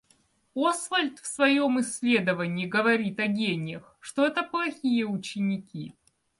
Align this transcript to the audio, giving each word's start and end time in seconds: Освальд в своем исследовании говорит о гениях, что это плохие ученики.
Освальд 0.55 1.19
в 1.19 1.27
своем 1.27 1.79
исследовании 1.79 2.65
говорит 2.65 3.19
о 3.19 3.27
гениях, 3.27 3.95
что 4.01 4.25
это 4.25 4.41
плохие 4.41 5.05
ученики. 5.05 5.93